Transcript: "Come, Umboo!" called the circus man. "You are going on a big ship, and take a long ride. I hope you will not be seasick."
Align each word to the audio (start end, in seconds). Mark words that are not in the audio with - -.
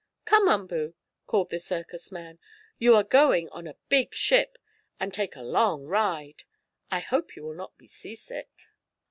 "Come, 0.25 0.47
Umboo!" 0.47 0.95
called 1.27 1.51
the 1.51 1.59
circus 1.59 2.11
man. 2.11 2.39
"You 2.79 2.95
are 2.95 3.03
going 3.03 3.49
on 3.49 3.67
a 3.67 3.75
big 3.87 4.15
ship, 4.15 4.57
and 4.99 5.13
take 5.13 5.35
a 5.35 5.43
long 5.43 5.85
ride. 5.85 6.45
I 6.89 7.01
hope 7.01 7.35
you 7.35 7.43
will 7.43 7.53
not 7.53 7.77
be 7.77 7.85
seasick." 7.85 8.49